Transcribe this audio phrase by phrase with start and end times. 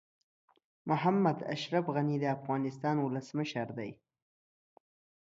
[0.89, 3.91] محمد اشرف غني د افغانستان ولسمشر دي.